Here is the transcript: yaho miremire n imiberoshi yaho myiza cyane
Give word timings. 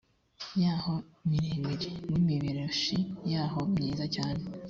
yaho 0.61 0.93
miremire 1.29 1.89
n 2.09 2.11
imiberoshi 2.19 2.97
yaho 3.31 3.59
myiza 3.73 4.05
cyane 4.15 4.43